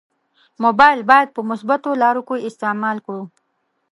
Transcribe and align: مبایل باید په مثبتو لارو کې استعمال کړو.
مبایل 0.63 0.99
باید 1.09 1.27
په 1.35 1.41
مثبتو 1.49 1.89
لارو 2.01 2.21
کې 2.27 2.43
استعمال 2.49 2.97
کړو. 3.05 3.23